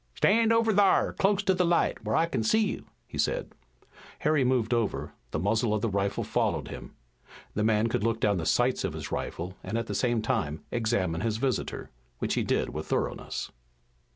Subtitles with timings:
[0.15, 3.51] "Stand over thar, close to the light, whar I kin see you," he said.
[4.21, 6.95] Harry moved over, and the muzzle of the rifle followed him.
[7.53, 10.63] The man could look down the sights of his rifle and at the same time
[10.71, 13.51] examine his visitor, which he did with thoroughness.